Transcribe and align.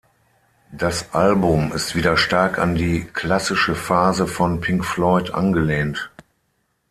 Das 0.71 1.13
Album 1.13 1.71
ist 1.73 1.93
wieder 1.95 2.17
stark 2.17 2.57
an 2.57 2.73
die 2.73 3.03
„Klassische 3.03 3.75
Phase“ 3.75 4.25
von 4.25 4.59
Pink 4.59 4.83
Floyd 4.83 5.29
angelehnt. 5.31 6.09